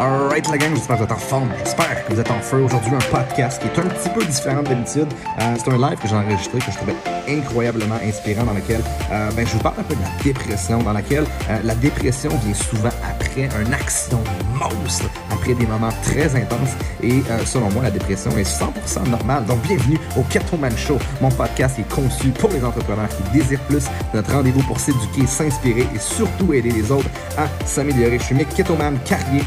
Alright 0.00 0.48
la 0.50 0.58
gang, 0.58 0.74
j'espère 0.74 0.96
que 0.96 1.02
vous 1.02 1.04
êtes 1.04 1.12
en 1.12 1.16
forme, 1.16 1.48
j'espère 1.58 2.04
que 2.04 2.12
vous 2.12 2.20
êtes 2.20 2.30
en 2.30 2.40
feu. 2.40 2.62
Aujourd'hui, 2.62 2.92
un 2.94 3.16
podcast 3.16 3.62
qui 3.62 3.68
est 3.68 3.78
un 3.78 3.88
petit 3.88 4.08
peu 4.08 4.24
différent 4.24 4.62
d'habitude. 4.62 5.06
Euh, 5.40 5.54
c'est 5.56 5.70
un 5.70 5.78
live 5.78 5.98
que 5.98 6.08
j'ai 6.08 6.16
enregistré, 6.16 6.58
que 6.58 6.72
je 6.72 6.76
trouvais 6.76 6.96
incroyablement 7.28 7.96
inspirant, 8.04 8.44
dans 8.44 8.54
lequel 8.54 8.80
euh, 9.12 9.30
ben, 9.32 9.46
je 9.46 9.52
vous 9.52 9.60
parle 9.60 9.76
un 9.78 9.82
peu 9.82 9.94
de 9.94 10.00
la 10.00 10.22
dépression, 10.22 10.82
dans 10.82 10.92
laquelle 10.92 11.24
euh, 11.48 11.58
la 11.64 11.74
dépression 11.74 12.30
vient 12.44 12.54
souvent 12.54 12.90
après 13.08 13.48
un 13.56 13.72
accident 13.72 14.22
monstre, 14.58 15.08
après 15.30 15.54
des 15.54 15.66
moments 15.66 15.92
très 16.02 16.34
intenses. 16.34 16.72
Et 17.02 17.22
euh, 17.30 17.44
selon 17.44 17.70
moi, 17.70 17.82
la 17.82 17.90
dépression 17.90 18.30
est 18.36 18.42
100% 18.42 19.08
normale. 19.08 19.44
Donc 19.46 19.60
bienvenue 19.62 19.98
au 20.16 20.22
Keto 20.22 20.56
Man 20.56 20.76
Show, 20.76 20.98
mon 21.20 21.30
podcast 21.30 21.78
est 21.78 21.94
conçu 21.94 22.28
pour 22.30 22.50
les 22.50 22.64
entrepreneurs 22.64 23.08
qui 23.08 23.38
désirent 23.38 23.60
plus, 23.60 23.84
notre 24.12 24.32
rendez-vous 24.32 24.62
pour 24.62 24.80
s'éduquer, 24.80 25.26
s'inspirer 25.26 25.86
et 25.94 25.98
surtout 25.98 26.52
aider 26.52 26.70
les 26.70 26.90
autres 26.90 27.08
à 27.36 27.46
s'améliorer. 27.66 28.18
Je 28.18 28.24
suis 28.24 28.34
Mick 28.34 28.48
Ketoman 28.54 28.98
Carrier, 29.04 29.42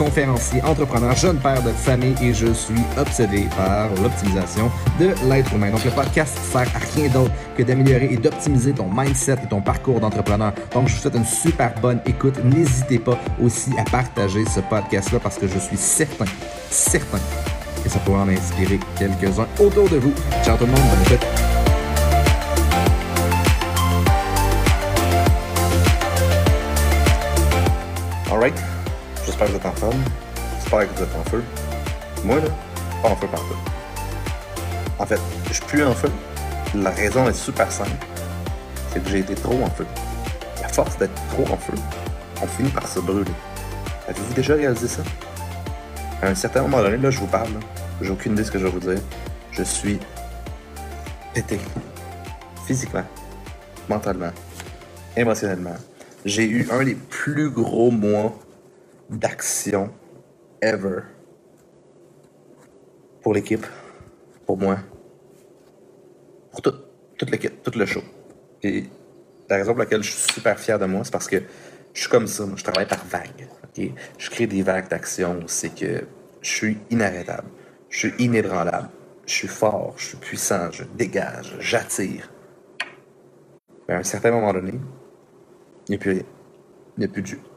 conférencier, 0.00 0.62
entrepreneur, 0.62 1.14
jeune 1.14 1.36
père 1.36 1.62
de 1.62 1.68
famille 1.72 2.14
et 2.22 2.32
je 2.32 2.54
suis 2.54 2.82
obsédé 2.98 3.46
par 3.54 3.90
l'optimisation 4.02 4.70
de 4.98 5.10
l'être 5.28 5.52
humain. 5.52 5.70
Donc 5.70 5.84
le 5.84 5.90
podcast 5.90 6.38
sert 6.38 6.68
à 6.74 6.78
rien 6.96 7.10
d'autre 7.10 7.30
que 7.54 7.62
d'améliorer 7.62 8.08
et 8.10 8.16
d'optimiser 8.16 8.72
ton 8.72 8.88
mindset 8.90 9.36
et 9.44 9.46
ton 9.46 9.60
parcours 9.60 10.00
d'entrepreneur. 10.00 10.54
Donc 10.72 10.88
je 10.88 10.94
vous 10.94 11.02
souhaite 11.02 11.16
une 11.16 11.26
super 11.26 11.74
bonne 11.82 12.00
écoute. 12.06 12.42
N'hésitez 12.42 12.98
pas 12.98 13.18
aussi 13.42 13.72
à 13.78 13.84
partager 13.90 14.42
ce 14.46 14.60
podcast-là 14.60 15.20
parce 15.20 15.36
que 15.36 15.46
je 15.46 15.58
suis 15.58 15.76
certain, 15.76 16.24
certain 16.70 17.18
que 17.84 17.90
ça 17.90 17.98
pourra 17.98 18.22
en 18.22 18.28
inspirer 18.30 18.80
quelques-uns 18.98 19.48
autour 19.58 19.86
de 19.90 19.98
vous. 19.98 20.14
Ciao 20.42 20.56
tout 20.56 20.64
le 20.64 20.72
monde, 20.72 20.80
bonne 20.80 21.14
écoute. 21.14 21.26
Alright, 28.30 28.54
j'espère 29.40 29.46
que 29.46 29.52
vous 29.52 29.56
êtes 29.56 29.66
en 29.66 29.80
forme. 29.80 30.04
J'espère 30.58 30.80
que 30.80 30.96
vous 30.96 31.02
êtes 31.02 31.16
en 31.16 31.30
feu. 31.30 31.42
Moi, 32.24 32.36
là, 32.36 32.48
pas 33.02 33.08
en 33.08 33.16
feu 33.16 33.26
partout. 33.28 33.56
En 34.98 35.06
fait, 35.06 35.20
je 35.48 35.54
suis 35.54 35.64
plus 35.64 35.84
en 35.84 35.94
feu. 35.94 36.10
La 36.74 36.90
raison 36.90 37.26
est 37.26 37.34
super 37.34 37.72
simple. 37.72 37.90
C'est 38.92 39.02
que 39.02 39.08
j'ai 39.08 39.20
été 39.20 39.34
trop 39.34 39.62
en 39.62 39.70
feu. 39.70 39.86
Et 40.60 40.64
à 40.64 40.68
force 40.68 40.98
d'être 40.98 41.14
trop 41.30 41.44
en 41.52 41.56
feu, 41.56 41.72
on 42.42 42.46
finit 42.46 42.68
par 42.68 42.86
se 42.86 43.00
brûler. 43.00 43.32
Avez-vous 44.08 44.34
déjà 44.34 44.54
réalisé 44.54 44.88
ça? 44.88 45.02
À 46.20 46.28
un 46.28 46.34
certain 46.34 46.62
moment 46.62 46.82
donné, 46.82 46.98
là, 46.98 47.10
je 47.10 47.18
vous 47.18 47.26
parle, 47.26 47.48
j'ai 48.02 48.10
aucune 48.10 48.32
idée 48.32 48.42
de 48.42 48.46
ce 48.46 48.52
que 48.52 48.58
je 48.58 48.64
vais 48.64 48.70
vous 48.70 48.80
dire. 48.80 49.00
Je 49.52 49.62
suis 49.62 49.98
pété. 51.32 51.58
Physiquement, 52.66 53.04
mentalement, 53.88 54.32
émotionnellement. 55.16 55.76
J'ai 56.26 56.44
eu 56.44 56.68
un 56.70 56.84
des 56.84 56.94
plus 56.94 57.48
gros 57.48 57.90
mois 57.90 58.34
d'action 59.10 59.92
ever 60.62 61.00
pour 63.22 63.34
l'équipe, 63.34 63.66
pour 64.46 64.56
moi, 64.56 64.78
pour 66.50 66.62
tout, 66.62 66.74
toute 67.18 67.30
l'équipe, 67.30 67.62
tout 67.62 67.78
le 67.78 67.86
show. 67.86 68.02
Et 68.62 68.84
la 69.48 69.56
raison 69.56 69.72
pour 69.72 69.80
laquelle 69.80 70.02
je 70.02 70.10
suis 70.10 70.32
super 70.32 70.58
fier 70.58 70.78
de 70.78 70.86
moi, 70.86 71.04
c'est 71.04 71.12
parce 71.12 71.28
que 71.28 71.42
je 71.92 72.00
suis 72.00 72.10
comme 72.10 72.26
ça, 72.26 72.46
moi, 72.46 72.54
je 72.56 72.64
travaille 72.64 72.86
par 72.86 73.04
vagues. 73.04 73.48
ok? 73.64 73.90
Je 74.18 74.30
crée 74.30 74.46
des 74.46 74.62
vagues 74.62 74.88
d'action, 74.88 75.40
c'est 75.46 75.74
que 75.74 76.04
je 76.40 76.50
suis 76.50 76.78
inarrêtable, 76.90 77.48
je 77.88 77.98
suis 77.98 78.14
inébranlable, 78.18 78.88
je 79.26 79.34
suis 79.34 79.48
fort, 79.48 79.94
je 79.96 80.06
suis 80.06 80.16
puissant, 80.18 80.70
je 80.70 80.84
dégage, 80.84 81.56
j'attire. 81.58 82.30
Mais 83.88 83.94
à 83.94 83.98
un 83.98 84.02
certain 84.02 84.30
moment 84.30 84.52
donné, 84.52 84.72
il 85.88 85.90
n'y 85.90 85.96
a 85.96 85.98
plus 85.98 86.12
rien. 86.12 86.22
Il 86.96 87.00
n'y 87.00 87.06
a 87.06 87.08
plus 87.08 87.22
de. 87.22 87.49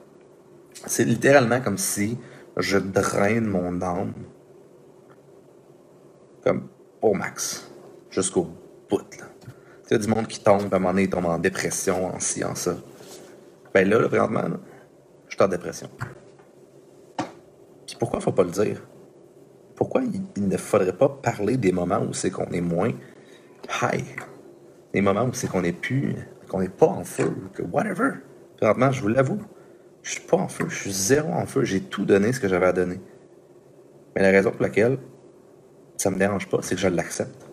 C'est 0.85 1.05
littéralement 1.05 1.61
comme 1.61 1.77
si 1.77 2.17
je 2.57 2.77
draine 2.77 3.45
mon 3.45 3.81
âme 3.81 4.13
comme 6.43 6.67
au 7.01 7.13
max, 7.13 7.71
jusqu'au 8.09 8.47
bout. 8.89 9.01
Tu 9.09 9.19
sais, 9.85 9.97
du 9.97 10.07
monde 10.07 10.27
qui 10.27 10.41
tombe, 10.41 10.73
à 10.73 10.75
un 10.75 10.79
moment 10.79 10.93
donné, 10.93 11.09
tombe 11.09 11.25
en 11.25 11.39
dépression, 11.39 12.07
en 12.07 12.19
ci, 12.19 12.43
en 12.43 12.55
ça. 12.55 12.75
Ben 13.73 13.87
là, 13.87 13.99
là 13.99 14.07
présentement, 14.07 14.43
je 15.29 15.35
suis 15.35 15.43
en 15.43 15.47
dépression. 15.47 15.89
Puis 17.87 17.95
pourquoi 17.97 18.19
faut 18.19 18.31
pas 18.31 18.43
le 18.43 18.51
dire? 18.51 18.81
Pourquoi 19.75 20.01
il, 20.03 20.21
il 20.35 20.47
ne 20.47 20.57
faudrait 20.57 20.95
pas 20.95 21.09
parler 21.09 21.57
des 21.57 21.71
moments 21.71 22.01
où 22.01 22.13
c'est 22.13 22.29
qu'on 22.29 22.51
est 22.51 22.61
moins 22.61 22.91
high? 23.81 24.05
Des 24.93 25.01
moments 25.01 25.25
où 25.25 25.33
c'est 25.33 25.47
qu'on 25.47 25.63
est 25.63 25.71
plus, 25.71 26.15
qu'on 26.47 26.59
n'est 26.59 26.69
pas 26.69 26.87
en 26.87 27.03
feu, 27.03 27.33
que 27.53 27.63
whatever. 27.63 28.11
Présentement, 28.57 28.91
je 28.91 29.01
vous 29.01 29.07
l'avoue, 29.07 29.41
je 30.03 30.11
suis 30.11 30.21
pas 30.21 30.37
en 30.37 30.49
feu, 30.49 30.65
je 30.69 30.75
suis 30.75 30.91
zéro 30.91 31.31
en 31.33 31.45
feu, 31.45 31.63
j'ai 31.63 31.81
tout 31.81 32.05
donné 32.05 32.33
ce 32.33 32.39
que 32.39 32.47
j'avais 32.47 32.67
à 32.67 32.73
donner. 32.73 32.99
Mais 34.15 34.21
la 34.21 34.29
raison 34.29 34.51
pour 34.51 34.61
laquelle 34.61 34.99
ça 35.97 36.11
me 36.11 36.17
dérange 36.17 36.47
pas, 36.49 36.59
c'est 36.61 36.75
que 36.75 36.81
je 36.81 36.89
l'accepte. 36.89 37.49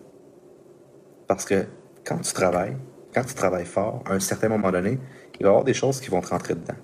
Parce 1.27 1.45
que 1.45 1.65
quand 2.05 2.19
tu 2.19 2.33
travailles, 2.33 2.75
quand 3.13 3.23
tu 3.23 3.33
travailles 3.33 3.65
fort, 3.65 4.03
à 4.05 4.13
un 4.13 4.19
certain 4.19 4.49
moment 4.49 4.71
donné, 4.71 4.99
il 5.39 5.43
va 5.43 5.47
y 5.47 5.49
avoir 5.49 5.63
des 5.63 5.73
choses 5.73 6.01
qui 6.01 6.09
vont 6.09 6.21
te 6.21 6.27
rentrer 6.27 6.53
dedans. 6.53 6.75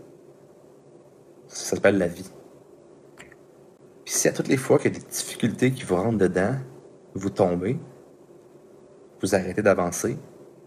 Ça 1.48 1.76
s'appelle 1.76 1.98
la 1.98 2.08
vie. 2.08 2.30
Puis 4.06 4.14
si 4.14 4.28
à 4.28 4.32
toutes 4.32 4.48
les 4.48 4.58
fois 4.58 4.80
qu'il 4.80 4.94
y 4.94 4.96
a 4.96 5.00
des 5.00 5.06
difficultés 5.06 5.72
qui 5.72 5.84
vous 5.84 5.96
rentrent 5.96 6.18
dedans, 6.18 6.56
vous 7.14 7.30
tombez, 7.30 7.78
vous 9.22 9.36
arrêtez 9.36 9.62
d'avancer, 9.62 10.18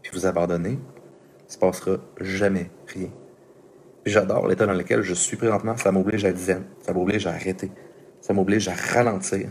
puis 0.03 0.13
vous 0.13 0.27
abandonnez, 0.27 0.79
il 1.49 1.53
se 1.53 1.59
passera 1.59 1.97
jamais 2.21 2.71
rien. 2.87 3.09
J'adore 4.11 4.49
l'état 4.49 4.67
dans 4.67 4.73
lequel 4.73 5.03
je 5.03 5.15
suis 5.15 5.37
présentement. 5.37 5.77
Ça 5.77 5.93
m'oblige 5.93 6.25
à 6.25 6.29
être 6.29 6.39
zen. 6.39 6.65
Ça 6.83 6.93
m'oblige 6.93 7.27
à 7.27 7.31
arrêter. 7.31 7.71
Ça 8.21 8.33
m'oblige 8.33 8.69
à 8.69 8.75
ralentir. 8.75 9.51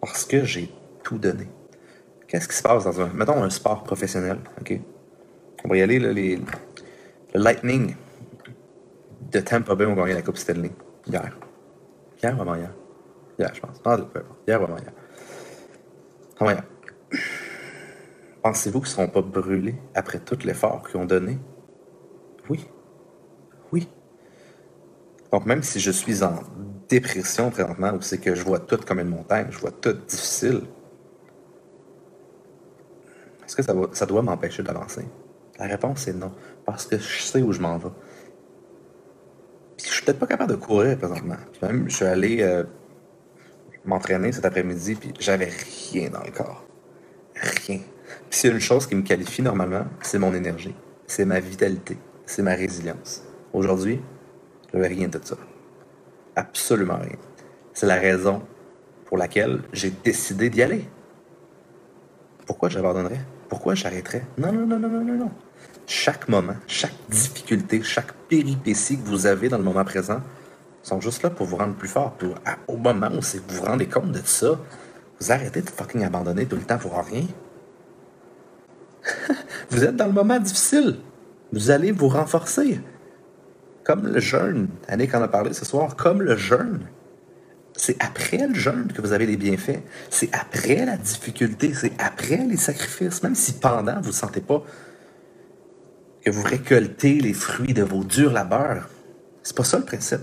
Parce 0.00 0.24
que 0.24 0.44
j'ai 0.44 0.70
tout 1.02 1.18
donné. 1.18 1.48
Qu'est-ce 2.28 2.48
qui 2.48 2.54
se 2.54 2.62
passe 2.62 2.84
dans 2.84 3.00
un, 3.00 3.08
mettons, 3.08 3.42
un 3.42 3.50
sport 3.50 3.82
professionnel, 3.82 4.38
OK? 4.60 4.80
On 5.64 5.68
va 5.68 5.76
y 5.76 5.82
aller, 5.82 5.98
là, 5.98 6.12
les, 6.12 6.36
le 6.36 7.40
Lightning 7.40 7.94
de 9.32 9.40
Tampa 9.40 9.74
Bay 9.74 9.86
ont 9.86 9.94
gagné 9.94 10.14
la 10.14 10.22
Coupe 10.22 10.36
Stanley 10.36 10.70
hier. 11.06 11.36
Hier 12.22 12.36
ou 12.36 12.42
avant 12.42 12.54
hier? 12.54 12.72
Hier, 13.38 13.52
je 13.52 13.60
pense. 13.60 13.80
Ah, 13.84 13.98
peu. 13.98 14.22
Hier 14.46 14.62
ou 14.62 14.66
hier. 14.66 14.92
Avant 16.38 16.50
hier. 16.50 16.64
Pensez-vous 18.42 18.80
qu'ils 18.80 18.90
ne 18.90 18.94
seront 18.94 19.08
pas 19.08 19.22
brûlés 19.22 19.74
après 19.94 20.20
tout 20.20 20.38
l'effort 20.44 20.86
qu'ils 20.88 21.00
ont 21.00 21.04
donné? 21.04 21.38
Oui. 22.48 22.66
Oui. 23.72 23.88
Donc, 25.32 25.46
même 25.46 25.62
si 25.62 25.80
je 25.80 25.90
suis 25.90 26.22
en 26.22 26.40
dépression 26.88 27.50
présentement, 27.50 27.92
où 27.92 28.00
c'est 28.00 28.18
que 28.18 28.34
je 28.34 28.42
vois 28.42 28.60
tout 28.60 28.78
comme 28.78 29.00
une 29.00 29.08
montagne, 29.08 29.48
je 29.50 29.58
vois 29.58 29.72
tout 29.72 29.92
difficile, 29.92 30.62
est-ce 33.44 33.56
que 33.56 33.62
ça, 33.62 33.74
ça 33.92 34.06
doit 34.06 34.22
m'empêcher 34.22 34.62
d'avancer? 34.62 35.04
La 35.58 35.66
réponse 35.66 36.06
est 36.08 36.12
non. 36.12 36.32
Parce 36.64 36.86
que 36.86 36.98
je 36.98 37.22
sais 37.22 37.42
où 37.42 37.52
je 37.52 37.60
m'en 37.60 37.78
vais. 37.78 37.90
Puis 39.76 39.86
je 39.86 39.92
suis 39.92 40.04
peut-être 40.04 40.18
pas 40.18 40.26
capable 40.26 40.50
de 40.50 40.56
courir 40.56 40.98
présentement. 40.98 41.36
Même, 41.62 41.88
je 41.88 41.96
suis 41.96 42.04
allé 42.04 42.42
euh, 42.42 42.64
m'entraîner 43.84 44.32
cet 44.32 44.44
après-midi, 44.44 44.96
puis 44.96 45.12
j'avais 45.18 45.50
rien 45.90 46.10
dans 46.10 46.22
le 46.22 46.30
corps. 46.30 46.64
Rien. 47.34 47.80
Puis 48.30 48.38
s'il 48.38 48.50
y 48.50 48.52
a 48.52 48.56
une 48.56 48.60
chose 48.60 48.86
qui 48.86 48.94
me 48.94 49.02
qualifie 49.02 49.42
normalement, 49.42 49.84
c'est 50.02 50.18
mon 50.18 50.34
énergie. 50.34 50.74
C'est 51.06 51.24
ma 51.24 51.38
vitalité. 51.38 51.98
C'est 52.24 52.42
ma 52.42 52.54
résilience. 52.54 53.22
Aujourd'hui, 53.56 54.02
je 54.70 54.76
n'avais 54.76 54.94
rien 54.94 55.08
de 55.08 55.18
ça. 55.24 55.34
Absolument 56.36 56.98
rien. 56.98 57.16
C'est 57.72 57.86
la 57.86 57.94
raison 57.94 58.42
pour 59.06 59.16
laquelle 59.16 59.62
j'ai 59.72 59.90
décidé 60.04 60.50
d'y 60.50 60.62
aller. 60.62 60.86
Pourquoi 62.44 62.68
j'abandonnerais? 62.68 63.22
Pourquoi 63.48 63.74
j'arrêterais? 63.74 64.26
Non, 64.36 64.52
non, 64.52 64.66
non, 64.66 64.78
non, 64.78 64.90
non, 64.90 65.02
non, 65.02 65.16
non. 65.16 65.30
Chaque 65.86 66.28
moment, 66.28 66.56
chaque 66.66 66.92
difficulté, 67.08 67.82
chaque 67.82 68.12
péripétie 68.28 68.98
que 68.98 69.08
vous 69.08 69.24
avez 69.24 69.48
dans 69.48 69.56
le 69.56 69.64
moment 69.64 69.84
présent 69.84 70.20
sont 70.82 71.00
juste 71.00 71.22
là 71.22 71.30
pour 71.30 71.46
vous 71.46 71.56
rendre 71.56 71.76
plus 71.76 71.88
fort. 71.88 72.14
Au 72.68 72.76
moment 72.76 73.08
où 73.08 73.22
vous 73.22 73.40
vous 73.48 73.62
rendez 73.62 73.86
compte 73.86 74.12
de 74.12 74.20
ça, 74.22 74.60
vous 75.18 75.32
arrêtez 75.32 75.62
de 75.62 75.70
fucking 75.70 76.04
abandonner 76.04 76.44
tout 76.44 76.56
le 76.56 76.62
temps 76.62 76.76
pour 76.76 76.92
rien. 77.02 77.24
vous 79.70 79.82
êtes 79.82 79.96
dans 79.96 80.08
le 80.08 80.12
moment 80.12 80.38
difficile. 80.38 80.98
Vous 81.54 81.70
allez 81.70 81.90
vous 81.90 82.08
renforcer. 82.08 82.80
Comme 83.86 84.08
le 84.08 84.18
jeûne. 84.18 84.68
Annick 84.88 85.14
en 85.14 85.22
a 85.22 85.28
parlé 85.28 85.52
ce 85.52 85.64
soir. 85.64 85.94
Comme 85.94 86.20
le 86.20 86.36
jeûne. 86.36 86.80
C'est 87.76 87.96
après 88.02 88.48
le 88.48 88.54
jeûne 88.54 88.90
que 88.92 89.00
vous 89.00 89.12
avez 89.12 89.26
les 89.26 89.36
bienfaits. 89.36 89.80
C'est 90.10 90.28
après 90.34 90.84
la 90.84 90.96
difficulté. 90.96 91.72
C'est 91.72 91.92
après 92.00 92.38
les 92.38 92.56
sacrifices. 92.56 93.22
Même 93.22 93.36
si 93.36 93.52
pendant, 93.52 94.00
vous 94.00 94.08
ne 94.08 94.12
sentez 94.12 94.40
pas 94.40 94.64
que 96.24 96.30
vous 96.32 96.42
récoltez 96.42 97.20
les 97.20 97.32
fruits 97.32 97.74
de 97.74 97.84
vos 97.84 98.02
durs 98.02 98.32
labeurs. 98.32 98.88
C'est 99.44 99.56
pas 99.56 99.62
ça 99.62 99.78
le 99.78 99.84
principe. 99.84 100.22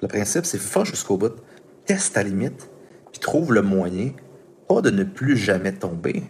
Le 0.00 0.08
principe, 0.08 0.46
c'est 0.46 0.58
va 0.58 0.84
jusqu'au 0.84 1.18
bout. 1.18 1.34
Teste 1.84 2.14
ta 2.14 2.22
limite. 2.22 2.70
Puis 3.12 3.20
trouve 3.20 3.52
le 3.52 3.60
moyen, 3.60 4.12
pas 4.66 4.80
de 4.80 4.88
ne 4.88 5.04
plus 5.04 5.36
jamais 5.36 5.72
tomber. 5.72 6.22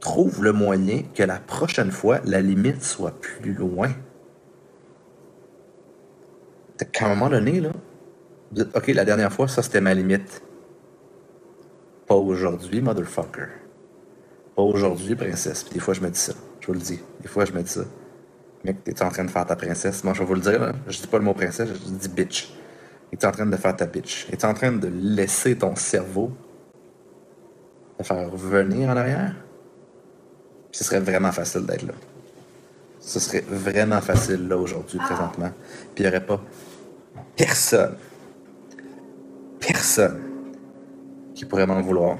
Trouve 0.00 0.44
le 0.44 0.52
moyen 0.52 1.02
que 1.14 1.22
la 1.22 1.38
prochaine 1.38 1.92
fois, 1.92 2.20
la 2.26 2.42
limite 2.42 2.82
soit 2.82 3.18
plus 3.22 3.54
loin. 3.54 3.92
Fait 6.82 6.88
qu'à 6.90 7.06
un 7.06 7.10
moment 7.10 7.28
donné, 7.28 7.60
là, 7.60 7.70
Vous 8.50 8.64
dites, 8.64 8.76
OK, 8.76 8.88
la 8.88 9.04
dernière 9.04 9.32
fois, 9.32 9.46
ça, 9.46 9.62
c'était 9.62 9.80
ma 9.80 9.94
limite. 9.94 10.42
Pas 12.08 12.16
aujourd'hui, 12.16 12.80
motherfucker. 12.80 13.46
Pas 14.56 14.62
aujourd'hui, 14.62 15.14
princesse. 15.14 15.62
Puis 15.62 15.74
des 15.74 15.78
fois, 15.78 15.94
je 15.94 16.00
me 16.00 16.10
dis 16.10 16.18
ça. 16.18 16.32
Je 16.60 16.66
vous 16.66 16.72
le 16.72 16.80
dis. 16.80 16.98
Des 17.20 17.28
fois, 17.28 17.44
je 17.44 17.52
me 17.52 17.62
dis 17.62 17.70
ça. 17.70 17.84
Mec, 18.64 18.82
t'es 18.82 19.00
en 19.00 19.10
train 19.10 19.24
de 19.24 19.30
faire 19.30 19.46
ta 19.46 19.54
princesse? 19.54 20.02
Moi, 20.02 20.12
je 20.14 20.18
vais 20.18 20.24
vous 20.24 20.34
le 20.34 20.40
dire, 20.40 20.60
là. 20.60 20.72
Je 20.88 21.00
dis 21.00 21.06
pas 21.06 21.18
le 21.18 21.24
mot 21.24 21.34
princesse, 21.34 21.68
je 21.68 21.90
dis 21.92 22.08
bitch. 22.08 22.52
Es-tu 23.12 23.26
en 23.26 23.30
train 23.30 23.46
de 23.46 23.56
faire 23.56 23.76
ta 23.76 23.86
bitch? 23.86 24.26
Es-tu 24.32 24.44
en 24.44 24.54
train 24.54 24.72
de 24.72 24.88
laisser 24.88 25.56
ton 25.56 25.76
cerveau 25.76 26.32
te 27.96 28.02
faire 28.02 28.28
revenir 28.28 28.88
en 28.88 28.96
arrière? 28.96 29.36
ce 30.72 30.82
serait 30.82 31.00
vraiment 31.00 31.30
facile 31.30 31.64
d'être 31.64 31.86
là. 31.86 31.94
Ce 32.98 33.20
serait 33.20 33.44
vraiment 33.46 34.00
facile 34.00 34.48
là 34.48 34.56
aujourd'hui, 34.56 34.98
présentement. 34.98 35.50
Puis 35.94 36.02
il 36.02 36.02
n'y 36.02 36.08
aurait 36.08 36.26
pas 36.26 36.40
personne, 37.36 37.96
personne 39.60 40.22
qui 41.34 41.44
pourrait 41.44 41.66
m'en 41.66 41.80
vouloir. 41.80 42.18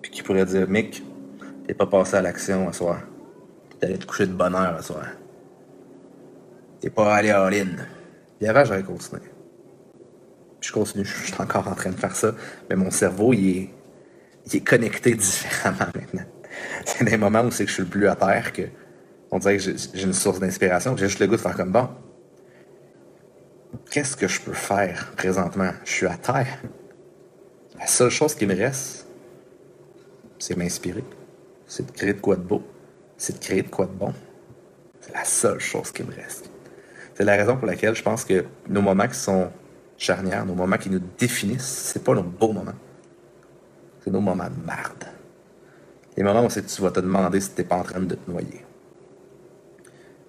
Puis 0.00 0.10
qui 0.10 0.22
pourrait 0.22 0.44
dire, 0.44 0.68
Mick, 0.68 1.02
t'es 1.66 1.74
pas 1.74 1.86
passé 1.86 2.16
à 2.16 2.22
l'action 2.22 2.70
ce 2.72 2.78
soir. 2.78 3.00
T'es 3.78 3.86
allé 3.86 3.98
te 3.98 4.06
coucher 4.06 4.26
de 4.26 4.32
bonne 4.32 4.54
heure 4.54 4.76
ce 4.80 4.88
soir. 4.88 5.06
T'es 6.80 6.90
pas 6.90 7.14
allé 7.14 7.30
à 7.30 7.44
all-in. 7.44 7.76
Puis 8.38 8.48
avant, 8.48 8.64
j'aurais 8.64 8.82
continué. 8.82 9.22
Puis 10.60 10.68
je 10.68 10.72
continue, 10.72 11.04
je 11.26 11.32
suis 11.32 11.40
encore 11.40 11.68
en 11.68 11.74
train 11.74 11.90
de 11.90 11.96
faire 11.96 12.16
ça. 12.16 12.34
Mais 12.68 12.76
mon 12.76 12.90
cerveau, 12.90 13.32
il 13.32 13.56
est, 13.56 13.70
il 14.46 14.56
est 14.56 14.66
connecté 14.66 15.14
différemment 15.16 15.90
maintenant. 15.94 16.24
C'est 16.84 17.04
des 17.04 17.16
moments 17.16 17.42
où 17.42 17.50
c'est 17.50 17.64
que 17.64 17.70
je 17.70 17.74
suis 17.74 17.82
le 17.84 17.88
plus 17.88 18.08
à 18.08 18.16
terre 18.16 18.52
que 18.52 18.62
on 19.30 19.38
dirait 19.38 19.56
que 19.56 19.62
j'ai 19.62 20.02
une 20.02 20.12
source 20.12 20.40
d'inspiration. 20.40 20.94
J'ai 20.96 21.08
juste 21.08 21.18
le 21.20 21.26
goût 21.26 21.36
de 21.36 21.40
faire 21.40 21.56
comme 21.56 21.72
bon. 21.72 21.88
Qu'est-ce 23.90 24.16
que 24.16 24.28
je 24.28 24.40
peux 24.40 24.52
faire 24.52 25.12
présentement? 25.16 25.70
Je 25.84 25.90
suis 25.90 26.06
à 26.06 26.16
terre. 26.16 26.62
La 27.78 27.86
seule 27.86 28.10
chose 28.10 28.34
qui 28.34 28.46
me 28.46 28.54
reste, 28.54 29.06
c'est 30.38 30.56
m'inspirer. 30.56 31.04
C'est 31.66 31.86
de 31.86 31.92
créer 31.92 32.14
de 32.14 32.20
quoi 32.20 32.36
de 32.36 32.42
beau. 32.42 32.62
C'est 33.16 33.38
de 33.38 33.44
créer 33.44 33.62
de 33.62 33.68
quoi 33.68 33.86
de 33.86 33.92
bon. 33.92 34.12
C'est 35.00 35.14
la 35.14 35.24
seule 35.24 35.60
chose 35.60 35.90
qui 35.90 36.02
me 36.02 36.14
reste. 36.14 36.50
C'est 37.14 37.24
la 37.24 37.36
raison 37.36 37.56
pour 37.56 37.66
laquelle 37.66 37.94
je 37.94 38.02
pense 38.02 38.24
que 38.24 38.44
nos 38.68 38.82
moments 38.82 39.08
qui 39.08 39.18
sont 39.18 39.50
charnières, 39.96 40.44
nos 40.44 40.54
moments 40.54 40.78
qui 40.78 40.90
nous 40.90 41.02
définissent, 41.18 41.92
c'est 41.92 42.02
pas 42.02 42.14
nos 42.14 42.22
beaux 42.22 42.52
moments. 42.52 42.72
C'est 44.00 44.10
nos 44.10 44.20
moments 44.20 44.48
de 44.48 44.66
merde. 44.66 45.04
Les 46.16 46.22
moments 46.22 46.44
où 46.44 46.48
tu 46.48 46.82
vas 46.82 46.90
te 46.90 47.00
demander 47.00 47.40
si 47.40 47.50
t'es 47.50 47.64
pas 47.64 47.76
en 47.76 47.82
train 47.82 48.00
de 48.00 48.14
te 48.14 48.30
noyer. 48.30 48.64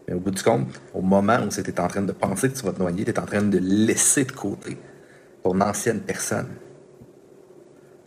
Mais 0.07 0.13
au 0.13 0.19
bout 0.19 0.31
du 0.31 0.44
compte, 0.44 0.81
au 0.94 1.01
moment 1.01 1.39
où 1.44 1.50
tu 1.50 1.81
en 1.81 1.88
train 1.88 2.01
de 2.01 2.11
penser 2.11 2.50
que 2.50 2.57
tu 2.57 2.65
vas 2.65 2.73
te 2.73 2.79
noyer, 2.79 3.05
tu 3.05 3.11
es 3.11 3.19
en 3.19 3.25
train 3.25 3.41
de 3.41 3.57
laisser 3.57 4.25
de 4.25 4.31
côté 4.31 4.77
ton 5.44 5.59
ancienne 5.61 6.01
personne 6.01 6.50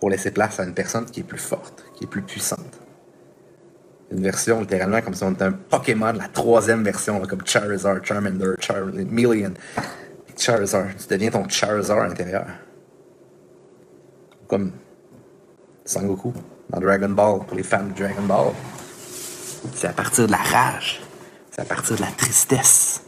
pour 0.01 0.11
laisser 0.11 0.31
place 0.31 0.61
à 0.61 0.65
une 0.65 0.75
personne 0.75 1.07
qui 1.07 1.21
est 1.21 1.25
plus 1.25 1.39
forte, 1.39 1.85
qui 1.95 2.05
est 2.05 2.07
plus 2.07 2.23
puissante. 2.23 2.81
Une 4.11 4.23
version 4.23 4.61
littéralement 4.61 5.01
comme 5.01 5.15
si 5.15 5.25
on 5.25 5.33
était 5.33 5.45
un 5.45 5.53
Pokémon, 5.53 6.13
la 6.13 6.29
troisième 6.29 6.85
version, 6.85 7.21
comme 7.23 7.45
Charizard, 7.45 8.05
Charmander, 8.05 8.55
Charmeleon. 8.61 9.55
Charizard, 10.37 10.89
tu 10.97 11.09
deviens 11.09 11.31
ton 11.31 11.49
Charizard 11.49 12.01
à 12.01 12.09
l'intérieur. 12.09 12.47
Comme 14.47 14.73
Sangoku 15.85 16.33
dans 16.71 16.81
Dragon 16.81 17.09
Ball, 17.09 17.47
pour 17.47 17.57
les 17.57 17.63
fans 17.63 17.85
de 17.85 17.93
Dragon 17.93 18.23
Ball. 18.23 18.53
C'est 19.75 19.89
à 19.89 19.93
partir 19.93 20.27
de 20.27 20.33
la 20.33 20.39
rage 20.39 21.01
c'est 21.57 21.63
à 21.63 21.65
partir 21.65 21.97
de 21.97 22.03
la 22.03 22.09
tristesse 22.09 23.03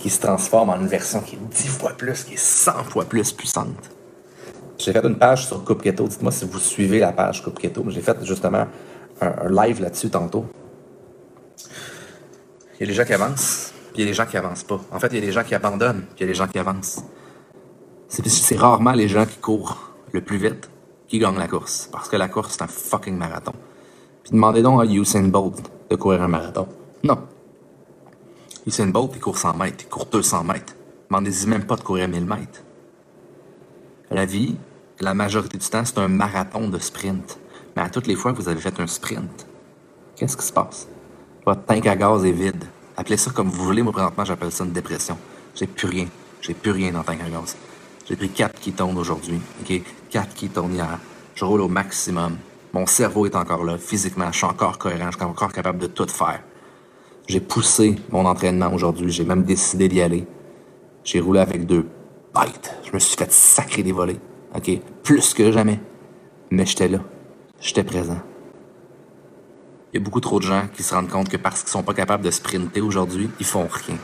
qui 0.00 0.08
se 0.08 0.20
transforme 0.20 0.70
en 0.70 0.80
une 0.80 0.86
version 0.86 1.20
qui 1.20 1.36
est 1.36 1.38
dix 1.50 1.68
fois 1.68 1.92
plus, 1.92 2.24
qui 2.24 2.34
est 2.34 2.38
100 2.38 2.84
fois 2.84 3.04
plus 3.04 3.30
puissante. 3.32 3.90
J'ai 4.78 4.90
fait 4.92 5.04
une 5.04 5.18
page 5.18 5.46
sur 5.48 5.62
Coupe 5.62 5.82
Keto. 5.82 6.08
Dites-moi 6.08 6.32
si 6.32 6.46
vous 6.46 6.58
suivez 6.58 6.98
la 6.98 7.12
page 7.12 7.44
Coupe 7.44 7.58
Keto. 7.58 7.84
J'ai 7.88 8.00
fait 8.00 8.16
justement 8.24 8.66
un, 9.20 9.50
live 9.50 9.82
là-dessus 9.82 10.08
tantôt. 10.08 10.46
Il 12.74 12.80
y 12.80 12.84
a 12.84 12.86
des 12.86 12.94
gens 12.94 13.04
qui 13.04 13.12
avancent, 13.12 13.74
puis 13.92 13.96
il 13.96 14.00
y 14.00 14.02
a 14.04 14.06
des 14.06 14.14
gens 14.14 14.24
qui 14.24 14.38
avancent 14.38 14.64
pas. 14.64 14.80
En 14.90 14.98
fait, 14.98 15.08
il 15.08 15.16
y 15.16 15.18
a 15.18 15.20
des 15.20 15.32
gens 15.32 15.44
qui 15.44 15.54
abandonnent, 15.54 16.06
puis 16.14 16.20
il 16.20 16.22
y 16.22 16.24
a 16.24 16.28
des 16.28 16.34
gens 16.34 16.48
qui 16.48 16.58
avancent. 16.58 17.02
C'est 18.08 18.56
rarement 18.56 18.92
les 18.92 19.08
gens 19.08 19.26
qui 19.26 19.36
courent 19.36 19.90
le 20.12 20.22
plus 20.22 20.38
vite 20.38 20.70
qui 21.06 21.18
gagnent 21.18 21.38
la 21.38 21.48
course. 21.48 21.90
Parce 21.92 22.08
que 22.08 22.16
la 22.16 22.28
course, 22.28 22.54
c'est 22.54 22.62
un 22.62 22.66
fucking 22.66 23.18
marathon. 23.18 23.52
Puis 24.22 24.32
demandez 24.32 24.62
donc 24.62 24.80
à 24.80 24.86
Usain 24.86 25.24
Bolt 25.24 25.70
de 25.90 25.96
courir 25.96 26.22
un 26.22 26.28
marathon. 26.28 26.66
Non, 27.04 27.18
Usain 28.66 28.86
Bolt, 28.88 29.12
il 29.14 29.20
court 29.20 29.38
100 29.38 29.56
mètres, 29.56 29.84
il 29.84 29.88
court 29.88 30.06
200 30.06 30.44
mètres. 30.44 30.74
Demandez-y 31.10 31.46
même 31.48 31.64
pas 31.64 31.76
de 31.76 31.82
courir 31.82 32.08
1000 32.08 32.24
mètres. 32.24 32.62
La 34.10 34.24
vie, 34.24 34.56
la 35.00 35.14
majorité 35.14 35.58
du 35.58 35.66
temps, 35.66 35.84
c'est 35.84 35.98
un 35.98 36.08
marathon 36.08 36.68
de 36.68 36.78
sprint. 36.78 37.38
Mais 37.74 37.82
à 37.82 37.90
toutes 37.90 38.06
les 38.06 38.14
fois 38.14 38.32
que 38.32 38.38
vous 38.38 38.48
avez 38.48 38.60
fait 38.60 38.78
un 38.78 38.86
sprint, 38.86 39.46
qu'est-ce 40.14 40.36
qui 40.36 40.46
se 40.46 40.52
passe? 40.52 40.86
Votre 41.44 41.64
tank 41.64 41.86
à 41.86 41.96
gaz 41.96 42.24
est 42.24 42.32
vide. 42.32 42.64
Appelez 42.96 43.16
ça 43.16 43.30
comme 43.32 43.48
vous 43.48 43.64
voulez. 43.64 43.82
Moi, 43.82 43.92
présentement, 43.92 44.24
j'appelle 44.24 44.52
ça 44.52 44.64
une 44.64 44.72
dépression. 44.72 45.18
J'ai 45.56 45.66
plus 45.66 45.88
rien. 45.88 46.06
J'ai 46.40 46.54
plus 46.54 46.70
rien 46.70 46.92
dans 46.92 47.00
le 47.00 47.04
tank 47.04 47.20
à 47.20 47.28
gaz. 47.28 47.56
J'ai 48.08 48.14
pris 48.14 48.28
4 48.28 48.60
ketones 48.60 48.96
aujourd'hui. 48.96 49.40
OK? 49.60 49.82
4 50.10 50.34
ketones 50.34 50.74
hier. 50.74 50.98
Je 51.34 51.44
roule 51.44 51.62
au 51.62 51.68
maximum. 51.68 52.36
Mon 52.72 52.86
cerveau 52.86 53.26
est 53.26 53.34
encore 53.34 53.64
là. 53.64 53.76
Physiquement, 53.76 54.30
je 54.30 54.36
suis 54.36 54.46
encore 54.46 54.78
cohérent. 54.78 55.10
Je 55.10 55.16
suis 55.16 55.24
encore 55.24 55.52
capable 55.52 55.78
de 55.78 55.88
tout 55.88 56.06
faire. 56.06 56.42
J'ai 57.28 57.40
poussé 57.40 57.96
mon 58.10 58.26
entraînement 58.26 58.72
aujourd'hui. 58.72 59.10
J'ai 59.10 59.24
même 59.24 59.44
décidé 59.44 59.88
d'y 59.88 60.02
aller. 60.02 60.26
J'ai 61.04 61.20
roulé 61.20 61.40
avec 61.40 61.66
deux 61.66 61.86
bites. 62.34 62.74
Je 62.84 62.92
me 62.92 62.98
suis 62.98 63.16
fait 63.16 63.30
sacrer 63.30 63.82
des 63.82 63.92
volets. 63.92 64.20
OK? 64.54 64.70
Plus 65.02 65.34
que 65.34 65.52
jamais. 65.52 65.80
Mais 66.50 66.66
j'étais 66.66 66.88
là. 66.88 66.98
J'étais 67.60 67.84
présent. 67.84 68.18
Il 69.92 69.98
y 69.98 70.02
a 70.02 70.04
beaucoup 70.04 70.20
trop 70.20 70.38
de 70.38 70.44
gens 70.44 70.68
qui 70.74 70.82
se 70.82 70.94
rendent 70.94 71.08
compte 71.08 71.28
que 71.28 71.36
parce 71.36 71.60
qu'ils 71.60 71.70
sont 71.70 71.82
pas 71.82 71.94
capables 71.94 72.24
de 72.24 72.30
sprinter 72.30 72.80
aujourd'hui, 72.80 73.30
ils 73.38 73.46
font 73.46 73.68
rien. 73.70 73.96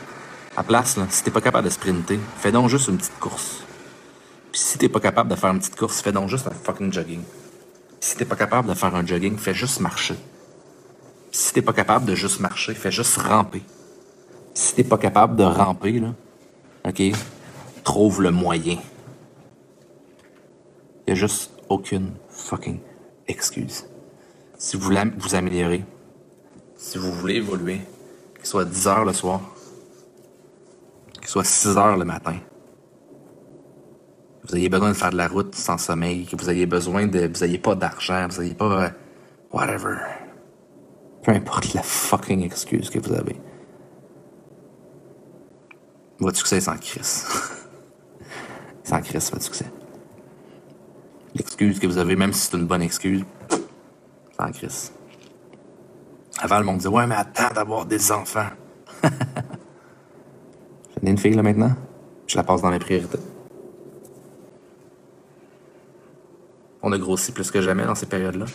À 0.55 0.63
place, 0.63 0.97
là, 0.97 1.07
si 1.09 1.23
t'es 1.23 1.31
pas 1.31 1.41
capable 1.41 1.65
de 1.65 1.71
sprinter, 1.71 2.19
fais 2.37 2.51
donc 2.51 2.69
juste 2.69 2.87
une 2.89 2.97
petite 2.97 3.19
course. 3.19 3.63
Puis 4.51 4.61
si 4.61 4.77
t'es 4.77 4.89
pas 4.89 4.99
capable 4.99 5.29
de 5.29 5.35
faire 5.35 5.51
une 5.51 5.59
petite 5.59 5.75
course, 5.75 6.01
fais 6.01 6.11
donc 6.11 6.29
juste 6.29 6.47
un 6.47 6.51
fucking 6.51 6.91
jogging. 6.91 7.21
Puis 7.99 8.09
si 8.09 8.15
t'es 8.17 8.25
pas 8.25 8.35
capable 8.35 8.69
de 8.69 8.73
faire 8.73 8.95
un 8.95 9.05
jogging, 9.05 9.37
fais 9.37 9.53
juste 9.53 9.79
marcher. 9.79 10.15
Si 11.31 11.53
t'es 11.53 11.61
pas 11.61 11.73
capable 11.73 12.05
de 12.05 12.15
juste 12.15 12.39
marcher, 12.39 12.73
fais 12.73 12.91
juste 12.91 13.17
ramper. 13.17 13.63
Si 14.53 14.75
t'es 14.75 14.83
pas 14.83 14.97
capable 14.97 15.35
de 15.35 15.43
ramper, 15.43 15.99
là, 15.99 16.13
OK, 16.87 17.01
trouve 17.83 18.21
le 18.21 18.31
moyen. 18.31 18.77
Il 21.07 21.13
a 21.13 21.15
juste 21.15 21.51
aucune 21.69 22.13
fucking 22.29 22.79
excuse. 23.27 23.85
Si 24.57 24.75
vous 24.75 24.83
voulez 24.83 25.03
vous 25.17 25.35
améliorer, 25.35 25.85
si 26.75 26.97
vous 26.97 27.11
voulez 27.11 27.35
évoluer, 27.35 27.81
qu'il 28.35 28.45
soit 28.45 28.65
10 28.65 28.87
heures 28.87 29.05
le 29.05 29.13
soir, 29.13 29.41
qu'il 31.13 31.27
soit 31.27 31.43
6 31.43 31.77
heures 31.77 31.97
le 31.97 32.05
matin, 32.05 32.37
vous 34.43 34.55
ayez 34.55 34.69
besoin 34.69 34.89
de 34.89 34.95
faire 34.95 35.11
de 35.11 35.17
la 35.17 35.27
route 35.27 35.53
sans 35.53 35.77
sommeil, 35.77 36.25
que 36.25 36.35
vous 36.35 36.49
ayez 36.49 36.65
besoin 36.65 37.05
de. 37.05 37.27
Vous 37.27 37.45
n'ayez 37.45 37.59
pas 37.59 37.75
d'argent, 37.75 38.27
vous 38.29 38.41
n'ayez 38.41 38.55
pas. 38.55 38.85
Euh, 38.85 38.89
whatever. 39.51 39.97
Peu 41.29 41.35
importe 41.35 41.75
la 41.75 41.83
fucking 41.83 42.43
excuse 42.43 42.89
que 42.89 42.97
vous 42.97 43.13
avez. 43.13 43.39
Votre 46.17 46.37
succès 46.37 46.57
est 46.57 46.61
sans 46.61 46.75
crise. 46.75 47.23
sans 48.83 48.99
crise, 49.01 49.29
votre 49.29 49.43
succès. 49.43 49.67
L'excuse 51.35 51.77
que 51.77 51.85
vous 51.85 51.99
avez, 51.99 52.15
même 52.15 52.33
si 52.33 52.47
c'est 52.47 52.57
une 52.57 52.65
bonne 52.65 52.81
excuse, 52.81 53.23
sans 54.39 54.51
crise. 54.51 54.91
Avant, 56.39 56.57
le 56.57 56.65
monde 56.65 56.77
disait 56.77 56.89
Ouais, 56.89 57.05
mais 57.05 57.13
attends 57.13 57.53
d'avoir 57.53 57.85
des 57.85 58.11
enfants. 58.11 58.49
J'ai 61.03 61.11
une 61.11 61.19
fille 61.19 61.35
là 61.35 61.43
maintenant. 61.43 61.75
Je 62.25 62.37
la 62.37 62.43
passe 62.43 62.63
dans 62.63 62.71
mes 62.71 62.79
priorités. 62.79 63.19
On 66.81 66.91
a 66.91 66.97
grossi 66.97 67.31
plus 67.31 67.51
que 67.51 67.61
jamais 67.61 67.85
dans 67.85 67.93
ces 67.93 68.07
périodes-là. 68.07 68.45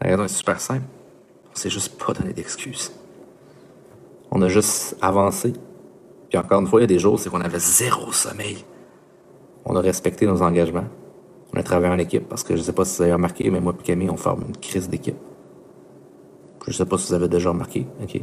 La 0.00 0.10
raison 0.10 0.24
est 0.24 0.28
super 0.28 0.60
simple. 0.60 0.82
On 1.52 1.56
s'est 1.56 1.70
juste 1.70 1.98
pas 1.98 2.12
donné 2.12 2.32
d'excuses. 2.32 2.92
On 4.30 4.40
a 4.42 4.48
juste 4.48 4.96
avancé. 5.00 5.52
Puis 6.30 6.38
encore 6.38 6.60
une 6.60 6.66
fois, 6.66 6.80
il 6.80 6.84
y 6.84 6.84
a 6.84 6.88
des 6.88 6.98
jours, 6.98 7.18
c'est 7.18 7.28
qu'on 7.28 7.40
avait 7.40 7.58
zéro 7.58 8.10
sommeil. 8.12 8.64
On 9.64 9.76
a 9.76 9.80
respecté 9.80 10.26
nos 10.26 10.42
engagements. 10.42 10.86
On 11.54 11.60
a 11.60 11.62
travaillé 11.62 11.92
en 11.92 11.98
équipe 11.98 12.28
parce 12.28 12.42
que 12.42 12.56
je 12.56 12.62
sais 12.62 12.72
pas 12.72 12.84
si 12.84 12.96
vous 12.96 13.02
avez 13.02 13.12
remarqué, 13.12 13.50
mais 13.50 13.60
moi 13.60 13.74
et 13.78 13.82
Camille, 13.82 14.08
on 14.08 14.16
forme 14.16 14.44
une 14.48 14.56
crise 14.56 14.88
d'équipe. 14.88 15.18
Je 16.66 16.72
sais 16.72 16.86
pas 16.86 16.96
si 16.96 17.08
vous 17.08 17.14
avez 17.14 17.28
déjà 17.28 17.50
remarqué, 17.50 17.86
OK? 18.02 18.20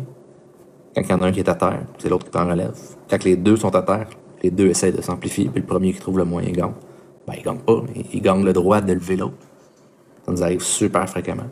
Quand 0.96 1.02
il 1.02 1.10
y 1.10 1.14
en 1.14 1.22
a 1.22 1.28
un 1.28 1.32
qui 1.32 1.40
est 1.40 1.50
à 1.50 1.56
terre, 1.56 1.86
c'est 2.00 2.10
l'autre 2.10 2.26
qui 2.26 2.32
t'en 2.32 2.48
relève. 2.48 2.74
Quand 3.10 3.24
les 3.24 3.36
deux 3.36 3.58
sont 3.58 3.76
à 3.76 3.84
terre, 3.84 4.08
les 4.42 4.50
deux 4.50 4.68
essayent 4.68 4.94
de 4.94 5.02
s'amplifier, 5.02 5.50
puis 5.50 5.62
le 5.62 5.68
premier 5.68 5.94
qui 5.94 6.00
trouve 6.00 6.18
le 6.18 6.26
moyen 6.26 6.52
gagne. 6.52 6.74
Ben, 7.28 7.36
il 7.38 7.44
gagne 7.44 7.60
pas, 7.60 7.84
mais 7.86 8.06
il 8.12 8.22
gagne 8.22 8.44
le 8.44 8.54
droit 8.54 8.82
de 8.82 8.94
lever 8.94 9.18
l'autre. 9.18 9.36
Ça 10.26 10.32
nous 10.32 10.42
arrive 10.42 10.62
super 10.62 11.08
fréquemment. 11.08 11.48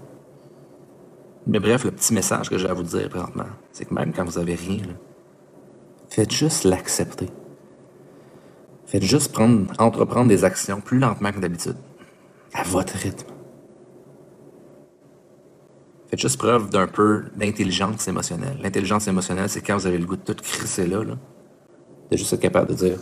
Mais 1.47 1.59
bref, 1.59 1.85
le 1.85 1.91
petit 1.91 2.13
message 2.13 2.49
que 2.49 2.57
j'ai 2.57 2.67
à 2.67 2.73
vous 2.73 2.83
dire 2.83 3.07
présentement, 3.09 3.45
c'est 3.71 3.85
que 3.85 3.93
même 3.93 4.11
quand 4.11 4.25
vous 4.25 4.37
avez 4.37 4.55
rien, 4.55 4.83
faites 6.09 6.31
juste 6.31 6.65
l'accepter. 6.65 7.29
Faites 8.85 9.03
juste 9.03 9.31
prendre, 9.31 9.71
entreprendre 9.79 10.27
des 10.27 10.43
actions 10.43 10.81
plus 10.81 10.99
lentement 10.99 11.31
que 11.31 11.39
d'habitude. 11.39 11.77
À 12.53 12.63
votre 12.63 12.95
rythme. 12.95 13.31
Faites 16.09 16.19
juste 16.19 16.37
preuve 16.37 16.69
d'un 16.69 16.87
peu 16.87 17.25
d'intelligence 17.35 18.07
émotionnelle. 18.07 18.57
L'intelligence 18.61 19.07
émotionnelle, 19.07 19.49
c'est 19.49 19.61
quand 19.61 19.77
vous 19.77 19.87
avez 19.87 19.97
le 19.97 20.05
goût 20.05 20.17
de 20.17 20.21
tout 20.21 20.43
crisser 20.43 20.85
là, 20.85 21.03
là. 21.03 21.15
De 22.11 22.17
juste 22.17 22.31
être 22.33 22.41
capable 22.41 22.69
de 22.69 22.75
dire 22.75 22.97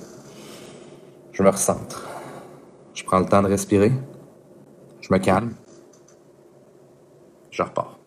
Je 1.31 1.41
me 1.41 1.49
recentre. 1.49 2.07
Je 2.93 3.03
prends 3.03 3.19
le 3.19 3.25
temps 3.25 3.41
de 3.41 3.47
respirer. 3.47 3.91
Je 5.01 5.11
me 5.11 5.17
calme. 5.17 5.53
Je 7.49 7.61
repars. 7.61 7.99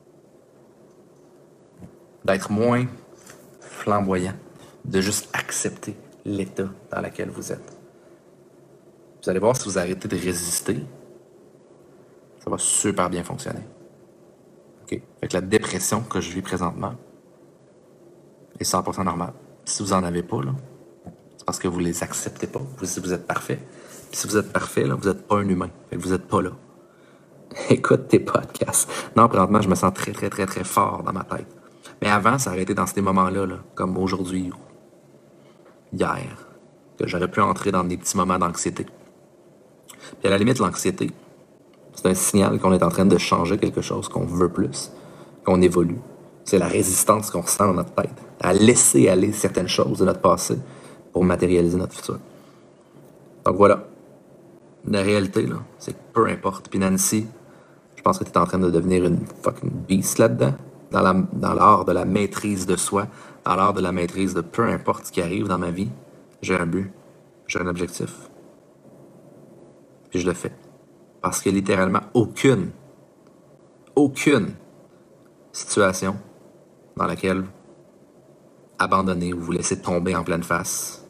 D'être 2.29 2.53
moins 2.53 2.87
flamboyant. 3.61 4.35
De 4.85 5.01
juste 5.01 5.29
accepter 5.33 5.97
l'état 6.25 6.69
dans 6.93 7.01
lequel 7.01 7.31
vous 7.31 7.53
êtes. 7.53 7.79
Vous 9.23 9.31
allez 9.31 9.41
voir 9.41 9.57
si 9.57 9.65
vous 9.65 9.79
arrêtez 9.79 10.09
de 10.09 10.17
résister, 10.17 10.79
ça 12.39 12.51
va 12.51 12.59
super 12.59 13.11
bien 13.11 13.25
fonctionner. 13.25 13.63
OK? 14.83 15.01
La 15.33 15.41
dépression 15.41 16.03
que 16.03 16.21
je 16.21 16.31
vis 16.31 16.43
présentement 16.43 16.95
est 18.61 18.65
100% 18.65 19.05
normale. 19.05 19.33
Si 19.65 19.83
vous 19.83 19.93
en 19.93 20.05
avez 20.05 20.23
pas, 20.23 20.43
là, 20.43 20.53
c'est 21.37 21.45
parce 21.45 21.59
que 21.59 21.69
vous 21.69 21.79
les 21.79 22.03
acceptez 22.03 22.47
pas. 22.47 22.61
Vous, 22.61 22.87
vous 23.03 23.13
êtes 23.13 23.27
parfait. 23.27 23.59
Puis 24.11 24.21
si 24.21 24.27
vous 24.27 24.37
êtes 24.37 24.53
parfait, 24.53 24.85
là, 24.85 24.95
vous 24.95 25.09
n'êtes 25.09 25.27
pas 25.27 25.37
un 25.37 25.49
humain. 25.49 25.71
Fait 25.91 25.97
vous 25.97 26.11
n'êtes 26.11 26.27
pas 26.27 26.43
là. 26.43 26.53
Écoute 27.71 28.09
tes 28.09 28.21
podcasts. 28.21 28.91
Non, 29.17 29.29
présentement, 29.29 29.61
je 29.61 29.69
me 29.69 29.75
sens 29.75 29.93
très, 29.95 30.13
très, 30.13 30.31
très, 30.31 30.47
très 30.47 30.65
fort 30.65 31.03
dans 31.03 31.13
ma 31.13 31.25
tête. 31.25 31.58
Mais 32.01 32.09
avant, 32.09 32.39
ça 32.39 32.51
aurait 32.51 32.63
été 32.63 32.75
dans 32.75 32.87
ces 32.87 33.01
moments-là, 33.01 33.47
là, 33.47 33.57
comme 33.75 33.97
aujourd'hui 33.99 34.51
hier, 35.93 36.49
que 36.99 37.07
j'aurais 37.07 37.31
pu 37.31 37.41
entrer 37.41 37.73
dans 37.73 37.85
des 37.85 37.97
petits 37.97 38.17
moments 38.17 38.39
d'anxiété. 38.39 38.87
Puis 40.19 40.27
à 40.27 40.31
la 40.31 40.39
limite, 40.39 40.59
l'anxiété, 40.59 41.11
c'est 41.95 42.07
un 42.07 42.15
signal 42.15 42.59
qu'on 42.61 42.73
est 42.73 42.83
en 42.83 42.91
train 42.91 43.07
de 43.07 43.19
changer 43.19 43.59
quelque 43.59 43.81
chose, 43.81 44.09
qu'on 44.09 44.25
veut 44.25 44.49
plus, 44.49 44.93
qu'on 45.45 45.61
évolue. 45.61 45.99
C'est 46.45 46.59
la 46.59 46.69
résistance 46.69 47.31
qu'on 47.31 47.41
ressent 47.41 47.67
dans 47.67 47.75
notre 47.75 47.93
tête 47.93 48.15
à 48.41 48.53
laisser 48.53 49.09
aller 49.09 49.33
certaines 49.33 49.69
choses 49.69 49.99
de 49.99 50.05
notre 50.05 50.21
passé 50.21 50.59
pour 51.13 51.25
matérialiser 51.25 51.77
notre 51.77 51.95
futur. 51.95 52.19
Donc 53.45 53.57
voilà. 53.57 53.85
La 54.87 55.03
réalité, 55.03 55.47
là, 55.47 55.57
c'est 55.79 55.93
que 55.93 55.99
peu 56.13 56.27
importe. 56.27 56.69
Puis 56.69 56.79
Nancy, 56.79 57.27
je 57.97 58.03
pense 58.03 58.19
que 58.19 58.25
tu 58.25 58.31
es 58.31 58.39
en 58.39 58.47
train 58.47 58.59
de 58.59 58.71
devenir 58.71 59.05
une 59.05 59.19
fucking 59.43 59.71
beast 59.71 60.19
là-dedans, 60.19 60.55
dans 60.91 61.55
l'art 61.55 61.85
de 61.85 61.93
la 61.93 62.05
maîtrise 62.05 62.67
de 62.67 62.77
soi, 62.77 63.07
dans 63.45 63.55
l'art 63.55 63.75
de 63.75 63.81
la 63.81 63.93
maîtrise 63.93 64.35
de 64.35 64.41
peu 64.41 64.65
importe 64.65 65.07
ce 65.07 65.13
qui 65.13 65.21
arrive 65.21 65.47
dans 65.47 65.59
ma 65.59 65.71
vie, 65.71 65.91
j'ai 66.43 66.57
un 66.57 66.67
but, 66.67 66.91
j'ai 67.47 67.61
un 67.61 67.67
objectif. 67.67 68.31
Puis 70.11 70.21
je 70.21 70.27
le 70.27 70.35
fais. 70.35 70.53
Parce 71.21 71.41
que 71.41 71.51
littéralement, 71.51 72.01
aucune, 72.15 72.71
aucune 73.97 74.55
situation 75.53 76.17
dans 76.97 77.07
laquelle 77.07 77.45
abandonner 78.79 79.35
ou 79.35 79.41
vous 79.41 79.53
laisser 79.53 79.81
tomber 79.81 80.15
en 80.15 80.23
pleine 80.23 80.43
face, 80.43 81.05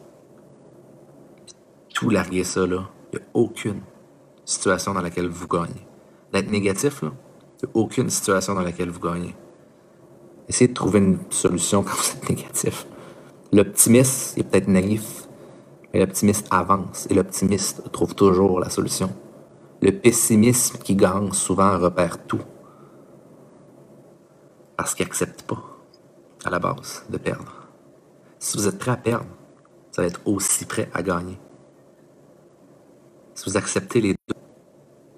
tout 1.94 2.11
larguer 2.11 2.44
ça, 2.44 2.66
là, 2.66 2.88
il 3.12 3.18
n'y 3.18 3.25
a 3.25 3.28
aucune 3.35 3.82
situation 4.44 4.94
dans 4.94 5.02
laquelle 5.02 5.28
vous 5.28 5.47
gagnez. 5.47 5.87
D'être 6.32 6.50
négatif, 6.50 7.00
il 7.02 7.06
n'y 7.06 7.12
a 7.66 7.70
aucune 7.75 8.08
situation 8.11 8.54
dans 8.54 8.62
laquelle 8.62 8.90
vous 8.90 9.00
gagnez. 9.00 9.35
Essayez 10.49 10.69
de 10.69 10.75
trouver 10.75 10.99
une 10.99 11.19
solution 11.31 11.83
quand 11.83 11.95
vous 11.95 12.11
êtes 12.11 12.28
négatif. 12.28 12.87
L'optimiste 13.52 14.38
est 14.38 14.45
peut-être 14.45 14.69
naïf, 14.69 15.28
mais 15.93 16.00
l'optimiste 16.00 16.47
avance 16.50 17.07
et 17.11 17.14
l'optimiste 17.14 17.90
trouve 17.93 18.14
toujours 18.14 18.61
la 18.61 18.71
solution. 18.71 19.12
Le 19.81 19.93
pessimisme 19.93 20.78
qui 20.78 20.97
gagne 20.97 21.33
souvent 21.33 21.78
repère 21.78 22.25
tout. 22.26 22.40
Parce 24.76 24.95
qu'il 24.95 25.07
n'accepte 25.07 25.43
pas, 25.43 25.62
à 26.45 26.50
la 26.50 26.59
base, 26.59 27.05
de 27.11 27.19
perdre. 27.19 27.69
Si 28.38 28.57
vous 28.57 28.69
êtes 28.69 28.78
prêt 28.78 28.93
à 28.93 28.97
perdre, 28.97 29.26
vous 29.93 30.00
allez 30.00 30.09
être 30.09 30.21
aussi 30.25 30.64
prêt 30.64 30.88
à 30.95 31.02
gagner. 31.02 31.38
Si 33.35 33.49
vous 33.49 33.57
acceptez 33.57 34.00
les 34.00 34.12
doutes, 34.12 34.37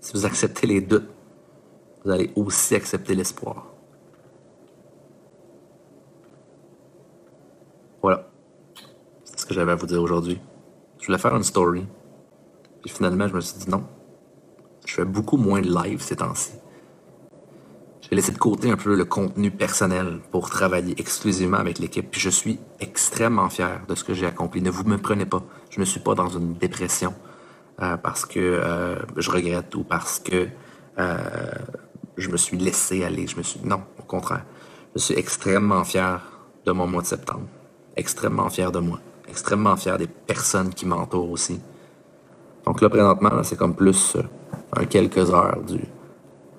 si 0.01 0.13
vous 0.13 0.27
acceptez 0.27 0.67
les 0.67 0.81
vous 2.05 2.11
allez 2.11 2.33
aussi 2.35 2.75
accepter 2.75 3.15
l'espoir. 3.15 3.67
Voilà. 8.03 8.27
C'est 9.25 9.40
ce 9.40 9.40
que 9.51 9.55
j'avais 9.55 9.73
à 9.73 9.75
vous 9.75 9.87
dire 9.87 10.01
aujourd'hui. 10.01 10.41
Je 11.01 11.07
voulais 11.07 11.19
faire 11.19 11.35
une 11.35 11.43
story. 11.43 11.85
Puis 12.83 12.91
finalement, 12.91 13.27
je 13.27 13.35
me 13.35 13.41
suis 13.41 13.59
dit 13.59 13.69
non. 13.69 13.85
Je 14.87 14.95
fais 14.95 15.05
beaucoup 15.05 15.37
moins 15.37 15.61
de 15.61 15.69
live 15.69 16.01
ces 16.01 16.17
temps-ci. 16.17 16.53
J'ai 18.01 18.15
laissé 18.17 18.31
de 18.33 18.39
côté 18.39 18.71
un 18.71 18.77
peu 18.77 18.95
le 18.95 19.05
contenu 19.05 19.51
personnel 19.51 20.21
pour 20.31 20.51
travailler 20.51 20.95
exclusivement 20.99 21.59
avec 21.59 21.81
l'équipe. 21.81 22.09
Puis 22.11 22.21
je 22.21 22.31
suis 22.31 22.61
extrêmement 22.79 23.51
fier 23.51 23.83
de 23.89 23.95
ce 23.97 24.05
que 24.05 24.15
j'ai 24.15 24.27
accompli. 24.27 24.63
Ne 24.63 24.71
vous 24.71 24.85
me 24.85 24.99
prenez 24.99 25.27
pas. 25.27 25.43
Je 25.69 25.81
ne 25.81 25.85
suis 25.85 26.01
pas 26.01 26.15
dans 26.15 26.29
une 26.29 26.55
dépression 26.55 27.13
euh, 27.83 27.97
parce 27.97 28.25
que 28.25 28.39
euh, 28.39 28.97
je 29.17 29.31
regrette 29.31 29.75
ou 29.75 29.83
parce 29.83 30.21
que 30.21 30.49
euh, 30.99 31.19
je 32.17 32.29
me 32.31 32.37
suis 32.37 32.57
laissé 32.57 33.03
aller. 33.05 33.27
Je 33.27 33.37
me 33.37 33.43
suis 33.43 33.61
non, 33.65 33.83
au 33.99 34.05
contraire. 34.05 34.45
Je 34.95 35.01
suis 35.01 35.15
extrêmement 35.15 35.85
fier 35.85 36.21
de 36.65 36.73
mon 36.73 36.87
mois 36.87 37.03
de 37.03 37.07
septembre 37.09 37.47
extrêmement 37.97 38.49
fier 38.51 38.73
de 38.73 38.79
moi, 38.79 38.99
extrêmement 39.31 39.77
fier 39.77 39.97
des 39.97 40.07
personnes 40.07 40.75
qui 40.75 40.87
m'entourent 40.87 41.31
aussi. 41.31 41.61
Donc 42.67 42.81
là, 42.81 42.89
présentement, 42.89 43.43
c'est 43.43 43.57
comme 43.57 43.75
plus 43.75 44.17
euh, 44.17 44.23
un 44.77 44.85
quelques 44.85 45.33
heures 45.33 45.63
du 45.63 45.81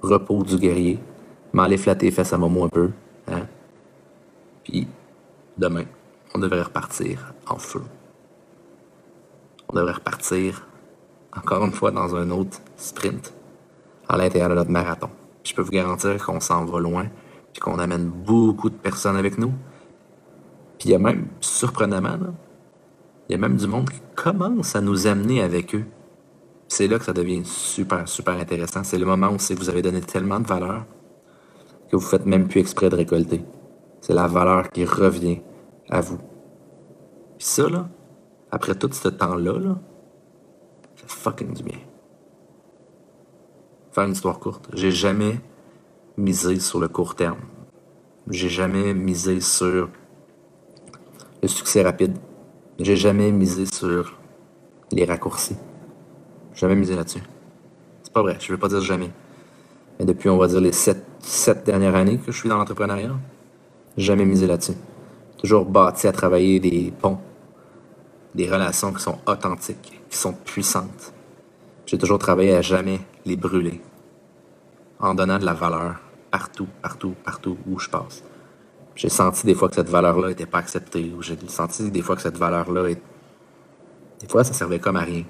repos 0.02 0.44
du 0.44 0.58
guerrier. 0.58 1.00
M'aller 1.54 1.78
flatter 1.78 2.08
les 2.08 2.12
fesses 2.12 2.34
à 2.34 2.38
Momo 2.38 2.66
un 2.66 2.70
peu. 2.70 2.92
Hein? 3.28 3.46
Puis, 4.64 4.88
demain, 5.58 5.84
on 6.34 6.40
devrait 6.40 6.62
repartir 6.62 7.34
en 7.48 7.58
feu. 7.58 7.82
On 9.70 9.76
devrait 9.76 9.94
repartir, 9.94 10.66
encore 11.36 11.66
une 11.66 11.74
fois, 11.74 11.92
dans 11.92 12.16
un 12.16 12.30
autre 12.32 12.60
sprint 12.78 13.34
à 14.08 14.18
l'intérieur 14.18 14.50
de 14.50 14.56
notre 14.56 14.72
marathon. 14.72 15.10
je 15.44 15.54
peux 15.54 15.62
vous 15.62 15.72
garantir 15.72 16.24
qu'on 16.26 16.40
s'en 16.40 16.66
va 16.66 16.80
loin, 16.80 17.06
puis 17.54 17.62
qu'on 17.62 17.80
amène 17.80 18.10
beaucoup 18.10 18.70
de 18.70 18.76
personnes 18.76 19.16
avec 19.16 19.38
nous. 19.38 19.54
Puis 20.78 20.90
il 20.90 20.92
y 20.92 20.96
a 20.96 21.00
même, 21.00 21.28
surprenamment, 21.40 22.18
il 23.32 23.36
y 23.36 23.38
a 23.38 23.48
même 23.48 23.56
du 23.56 23.66
monde 23.66 23.90
qui 23.90 24.02
commence 24.14 24.76
à 24.76 24.82
nous 24.82 25.08
amener 25.08 25.42
avec 25.42 25.74
eux. 25.74 25.86
C'est 26.68 26.88
là 26.88 27.00
que 27.00 27.06
ça 27.06 27.14
devient 27.14 27.46
super, 27.46 28.06
super 28.06 28.34
intéressant. 28.38 28.84
C'est 28.84 28.98
le 28.98 29.06
moment 29.06 29.30
où 29.30 29.38
vous 29.56 29.70
avez 29.70 29.82
donné 29.82 30.02
tellement 30.02 30.42
de 30.42 30.48
valeur 30.48 30.86
que 31.90 31.96
vous 31.96 32.06
faites 32.06 32.26
même 32.26 32.50
plus 32.50 32.60
exprès 32.60 32.90
de 32.90 32.98
récolter. 32.98 33.46
C'est 34.02 34.12
la 34.12 34.28
valeur 34.28 34.70
qui 34.70 34.84
revient 34.84 35.40
à 35.90 36.02
vous. 36.02 36.18
Puis 37.38 37.48
ça, 37.48 37.70
là, 37.70 37.88
après 38.52 38.76
tout 38.76 38.90
ce 38.92 39.08
temps-là, 39.08 39.60
là, 39.60 39.80
ça 40.98 41.08
fucking 41.08 41.54
du 41.54 41.64
bien. 41.64 41.80
Faire 43.94 44.04
une 44.04 44.12
histoire 44.12 44.40
courte. 44.40 44.68
J'ai 44.74 44.92
jamais 44.92 45.40
misé 46.18 46.60
sur 46.60 46.82
le 46.82 46.90
court 46.90 47.16
terme. 47.16 47.40
J'ai 48.28 48.50
jamais 48.50 48.94
misé 48.94 49.40
sur 49.40 49.90
le 51.42 51.48
succès 51.48 51.82
rapide. 51.82 52.18
J'ai 52.84 52.96
jamais 52.96 53.32
misé 53.32 53.68
sur 53.68 54.18
les 54.92 55.06
raccourcis. 55.06 55.56
Jamais 56.56 56.76
misé 56.76 56.96
là-dessus. 56.96 57.22
C'est 58.02 58.12
pas 58.12 58.24
vrai, 58.24 58.38
je 58.40 58.52
veux 58.52 58.58
pas 58.58 58.70
dire 58.70 58.82
jamais. 58.82 59.12
Mais 60.00 60.06
depuis, 60.06 60.30
on 60.30 60.38
va 60.38 60.48
dire, 60.48 60.60
les 60.60 60.72
sept, 60.72 61.06
sept 61.20 61.64
dernières 61.64 61.94
années 61.94 62.18
que 62.18 62.32
je 62.32 62.40
suis 62.40 62.50
dans 62.50 62.58
l'entrepreneuriat, 62.58 63.16
jamais 63.98 64.26
misé 64.26 64.48
là-dessus. 64.48 64.74
Toujours 65.38 65.66
bâti 65.66 66.08
à 66.08 66.12
travailler 66.12 66.60
des 66.60 66.92
ponts, 67.00 67.20
des 68.34 68.50
relations 68.50 68.92
qui 68.92 69.04
sont 69.04 69.20
authentiques, 69.28 70.02
qui 70.10 70.18
sont 70.18 70.34
puissantes. 70.34 71.14
J'ai 71.86 72.00
toujours 72.00 72.18
travaillé 72.18 72.56
à 72.56 72.64
jamais 72.64 73.02
les 73.26 73.36
brûler, 73.36 73.80
en 75.00 75.14
donnant 75.14 75.38
de 75.38 75.46
la 75.46 75.54
valeur 75.54 75.98
partout, 76.32 76.68
partout, 76.82 77.14
partout 77.24 77.58
où 77.70 77.78
je 77.78 77.90
passe. 77.90 78.24
J'ai 78.96 79.10
senti 79.10 79.46
des 79.46 79.56
fois 79.56 79.70
que 79.70 79.76
cette 79.76 79.90
valeur-là 79.90 80.30
n'était 80.30 80.46
pas 80.46 80.60
acceptée, 80.60 81.14
ou 81.18 81.22
j'ai 81.22 81.38
senti 81.48 81.90
des 81.92 82.02
fois 82.02 82.16
que 82.16 82.22
cette 82.22 82.38
valeur-là, 82.38 82.90
est... 82.90 83.02
des 84.20 84.28
fois, 84.28 84.44
ça 84.44 84.54
servait 84.54 84.80
comme 84.80 84.98
à 84.98 85.02
rien. 85.02 85.24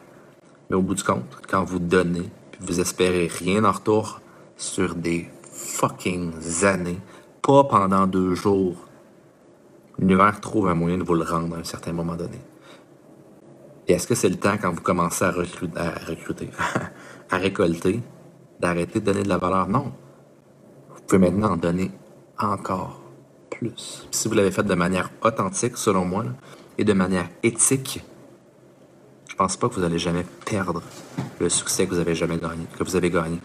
Mais 0.70 0.75
au 0.75 0.82
bout 0.82 0.96
du 0.96 1.03
compte, 1.03 1.38
quand 1.48 1.63
vous 1.63 1.80
donnez, 1.80 2.30
puis 2.51 2.62
vous 2.62 2.80
espérez 2.80 3.27
rien 3.27 3.63
en 3.65 3.72
retour 3.72 4.20
sur 4.58 4.96
des 4.96 5.30
fucking 5.51 6.32
années, 6.63 7.00
pas 7.41 7.63
pendant 7.63 8.08
deux 8.08 8.36
jours, 8.36 8.75
l'univers 10.00 10.39
trouve 10.39 10.68
un 10.68 10.75
moyen 10.75 10.98
de 10.98 11.03
vous 11.03 11.15
le 11.15 11.24
rendre 11.24 11.56
à 11.56 11.60
un 11.60 11.63
certain 11.63 11.94
moment 11.94 12.15
donné. 12.15 12.39
Et 13.88 13.94
est-ce 13.94 14.08
que 14.08 14.15
c'est 14.15 14.30
le 14.30 14.38
temps, 14.38 14.58
quand 14.62 14.72
vous 14.72 14.82
commencez 14.82 15.25
à 15.25 15.32
recruter, 15.32 15.77
à, 15.77 15.91
recruter, 16.08 16.50
à 17.30 17.38
récolter, 17.38 18.01
d'arrêter 18.60 19.00
de 19.00 19.06
donner 19.06 19.24
de 19.24 19.30
la 19.30 19.38
valeur? 19.38 19.68
Non. 19.68 19.91
Vous 20.96 21.01
pouvez 21.08 21.20
maintenant 21.20 21.51
en 21.51 21.58
donner 21.58 21.91
encore 22.39 23.00
si 24.12 24.27
vous 24.27 24.34
l'avez 24.34 24.51
fait 24.51 24.63
de 24.63 24.75
manière 24.75 25.10
authentique, 25.24 25.77
selon 25.77 26.06
moi, 26.06 26.25
et 26.77 26.84
de 26.84 26.94
manière 26.94 27.30
éthique, 27.44 28.03
je 29.30 29.36
pense 29.36 29.58
pas 29.58 29.70
que 29.70 29.75
vous 29.75 29.84
allez 29.84 30.00
jamais 30.00 30.25
perdre 30.46 30.82
le 31.39 31.50
succès 31.50 31.86
que 31.86 31.94
vous 31.94 32.00
avez 32.00 32.15
jamais 32.15 32.38
gagné, 32.38 32.65
que 32.77 32.84
vous 32.84 32.96
avez 32.96 33.10
gagné. 33.10 33.39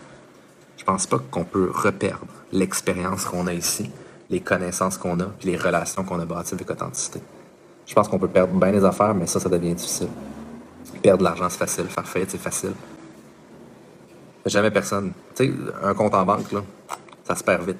Je 0.77 0.85
pense 0.85 1.07
pas 1.07 1.19
qu'on 1.31 1.45
peut 1.45 1.71
reperdre 1.73 2.27
l'expérience 2.53 3.25
qu'on 3.25 3.47
a 3.47 3.53
ici, 3.53 3.91
les 4.31 4.41
connaissances 4.41 4.99
qu'on 4.99 5.21
a, 5.21 5.27
puis 5.27 5.51
les 5.51 5.57
relations 5.57 6.05
qu'on 6.05 6.21
a 6.21 6.25
bâties 6.25 6.55
avec 6.55 6.71
authenticité. 6.71 7.21
Je 7.87 7.95
pense 7.95 8.09
qu'on 8.09 8.19
peut 8.19 8.29
perdre 8.29 8.53
bien 8.55 8.73
les 8.73 8.85
affaires, 8.85 9.15
mais 9.15 9.27
ça, 9.27 9.39
ça 9.39 9.49
devient 9.49 9.75
difficile. 9.75 10.09
Perdre 11.03 11.19
de 11.19 11.25
l'argent, 11.25 11.49
c'est 11.49 11.59
facile. 11.59 11.87
Faire 11.87 12.07
faillite, 12.07 12.31
c'est 12.31 12.39
facile. 12.39 12.73
Jamais 14.45 14.71
personne. 14.71 15.13
Tu 15.35 15.47
sais, 15.47 15.53
un 15.83 15.95
compte 15.95 16.15
en 16.15 16.25
banque, 16.25 16.51
là, 16.53 16.63
ça 17.25 17.35
se 17.37 17.45
perd 17.45 17.65
vite. 17.65 17.79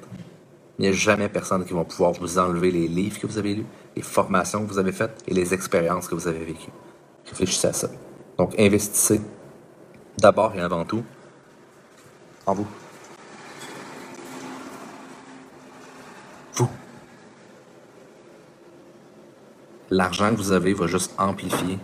Il 0.79 0.83
n'y 0.83 0.89
a 0.89 0.91
jamais 0.91 1.27
personne 1.27 1.65
qui 1.65 1.73
va 1.73 1.83
pouvoir 1.83 2.11
vous 2.13 2.37
enlever 2.37 2.69
les 2.69 2.87
livres 2.87 3.19
que 3.19 3.25
vous 3.25 3.39
avez 3.39 3.55
lus, 3.55 3.65
les 3.95 4.03
formations 4.03 4.63
que 4.63 4.71
vous 4.71 4.77
avez 4.77 4.91
faites 4.91 5.23
et 5.27 5.33
les 5.33 5.53
expériences 5.53 6.07
que 6.07 6.13
vous 6.13 6.27
avez 6.27 6.45
vécues. 6.45 6.71
Réfléchissez 7.25 7.67
à 7.67 7.73
ça. 7.73 7.89
Donc, 8.37 8.53
investissez 8.59 9.19
d'abord 10.19 10.53
et 10.55 10.61
avant 10.61 10.85
tout 10.85 11.03
en 12.45 12.53
vous. 12.53 12.67
Vous. 16.53 16.69
L'argent 19.89 20.29
que 20.29 20.35
vous 20.35 20.51
avez 20.51 20.73
va 20.73 20.85
juste 20.85 21.13
amplifier 21.17 21.79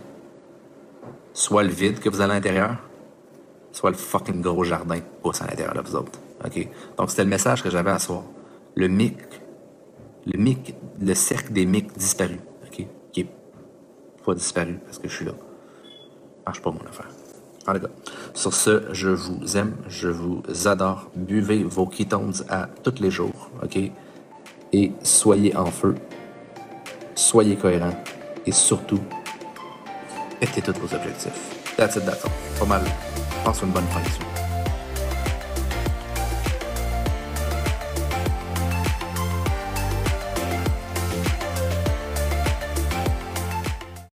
soit 1.33 1.63
le 1.63 1.69
vide 1.69 1.99
que 1.99 2.09
vous 2.09 2.21
avez 2.21 2.31
à 2.31 2.35
l'intérieur, 2.35 2.75
soit 3.71 3.89
le 3.89 3.97
fucking 3.97 4.41
gros 4.41 4.63
jardin 4.63 4.97
qui 4.97 5.07
pousse 5.23 5.41
à 5.41 5.47
l'intérieur 5.47 5.73
de 5.73 5.81
vous 5.81 5.95
autres. 5.95 6.19
Donc, 6.97 7.09
c'était 7.09 7.23
le 7.23 7.29
message 7.29 7.63
que 7.63 7.71
j'avais 7.71 7.89
à 7.89 7.97
soir. 7.97 8.23
Le 8.75 8.87
mic, 8.87 9.17
le 10.25 10.39
mic, 10.39 10.75
le 10.99 11.13
cercle 11.13 11.53
des 11.53 11.65
mics 11.65 11.95
disparu. 11.97 12.39
OK? 12.65 12.87
Qui 13.11 13.21
est 13.21 13.29
pas 14.25 14.33
disparu 14.33 14.79
parce 14.85 14.97
que 14.99 15.07
je 15.07 15.15
suis 15.15 15.25
là. 15.25 15.33
Marche 16.45 16.61
pas 16.61 16.71
mon 16.71 16.81
affaire. 16.87 17.09
En 17.65 17.73
tout 17.73 17.87
sur 18.33 18.53
ce, 18.53 18.83
je 18.91 19.09
vous 19.09 19.57
aime, 19.57 19.75
je 19.87 20.09
vous 20.09 20.43
adore. 20.65 21.09
Buvez 21.15 21.63
vos 21.63 21.85
ketones 21.85 22.33
à 22.49 22.67
tous 22.83 22.99
les 22.99 23.11
jours, 23.11 23.51
OK? 23.61 23.79
Et 24.73 24.91
soyez 25.03 25.55
en 25.55 25.67
feu, 25.67 25.95
soyez 27.15 27.55
cohérents 27.55 28.03
et 28.45 28.51
surtout, 28.51 28.99
mettez 30.41 30.61
tous 30.61 30.73
vos 30.73 30.93
objectifs. 30.93 31.63
That's 31.77 31.95
it, 31.95 32.05
that's 32.05 32.25
all. 32.25 32.31
Pas 32.59 32.65
mal. 32.65 32.83
Passe 33.45 33.61
une 33.61 33.71
bonne 33.71 33.87
fin 33.87 34.32